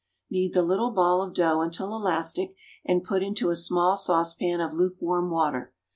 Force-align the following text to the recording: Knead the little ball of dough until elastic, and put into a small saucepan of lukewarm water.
Knead 0.31 0.55
the 0.55 0.63
little 0.63 0.89
ball 0.89 1.21
of 1.21 1.31
dough 1.31 1.61
until 1.61 1.95
elastic, 1.95 2.55
and 2.83 3.03
put 3.03 3.21
into 3.21 3.51
a 3.51 3.55
small 3.55 3.95
saucepan 3.95 4.59
of 4.59 4.73
lukewarm 4.73 5.29
water. 5.29 5.73